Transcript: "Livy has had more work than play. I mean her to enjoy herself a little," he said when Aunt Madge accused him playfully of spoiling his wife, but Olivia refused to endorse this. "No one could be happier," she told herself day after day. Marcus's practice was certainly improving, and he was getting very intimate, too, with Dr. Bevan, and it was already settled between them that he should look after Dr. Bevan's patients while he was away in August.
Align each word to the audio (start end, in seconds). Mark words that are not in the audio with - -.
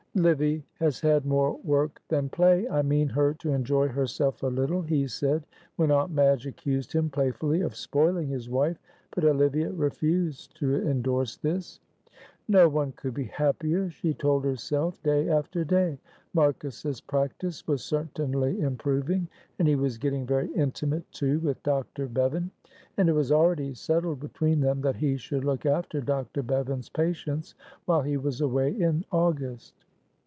"Livy 0.13 0.65
has 0.77 0.99
had 0.99 1.25
more 1.25 1.55
work 1.63 2.01
than 2.09 2.27
play. 2.27 2.67
I 2.67 2.81
mean 2.81 3.07
her 3.07 3.33
to 3.35 3.53
enjoy 3.53 3.87
herself 3.87 4.43
a 4.43 4.47
little," 4.47 4.81
he 4.81 5.07
said 5.07 5.45
when 5.77 5.89
Aunt 5.89 6.11
Madge 6.11 6.45
accused 6.45 6.91
him 6.91 7.09
playfully 7.09 7.61
of 7.61 7.77
spoiling 7.77 8.27
his 8.27 8.49
wife, 8.49 8.77
but 9.15 9.23
Olivia 9.23 9.71
refused 9.71 10.53
to 10.57 10.75
endorse 10.85 11.37
this. 11.37 11.79
"No 12.49 12.67
one 12.67 12.91
could 12.91 13.13
be 13.13 13.23
happier," 13.23 13.89
she 13.89 14.13
told 14.13 14.43
herself 14.43 15.01
day 15.01 15.29
after 15.29 15.63
day. 15.63 15.97
Marcus's 16.33 16.99
practice 16.99 17.65
was 17.65 17.81
certainly 17.81 18.59
improving, 18.59 19.29
and 19.59 19.65
he 19.69 19.77
was 19.77 19.97
getting 19.97 20.25
very 20.25 20.53
intimate, 20.55 21.09
too, 21.13 21.39
with 21.39 21.63
Dr. 21.63 22.07
Bevan, 22.09 22.51
and 22.97 23.07
it 23.07 23.13
was 23.13 23.31
already 23.31 23.73
settled 23.73 24.19
between 24.19 24.59
them 24.59 24.81
that 24.81 24.97
he 24.97 25.15
should 25.15 25.45
look 25.45 25.65
after 25.65 26.01
Dr. 26.01 26.43
Bevan's 26.43 26.89
patients 26.89 27.55
while 27.85 28.01
he 28.01 28.17
was 28.17 28.41
away 28.41 28.71
in 28.73 29.05
August. 29.13 29.73